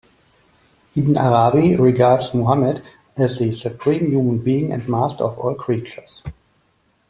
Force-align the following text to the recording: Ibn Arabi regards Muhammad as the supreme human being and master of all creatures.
Ibn 0.95 1.15
Arabi 1.15 1.75
regards 1.75 2.33
Muhammad 2.33 2.81
as 3.15 3.37
the 3.37 3.51
supreme 3.51 4.07
human 4.09 4.39
being 4.39 4.71
and 4.71 4.89
master 4.89 5.25
of 5.25 5.37
all 5.37 5.53
creatures. 5.53 6.23